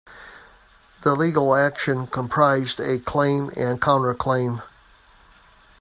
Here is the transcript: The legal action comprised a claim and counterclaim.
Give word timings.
The 1.03 1.15
legal 1.15 1.53
action 1.53 2.07
comprised 2.07 2.79
a 2.79 2.97
claim 2.97 3.51
and 3.55 3.79
counterclaim. 3.79 4.63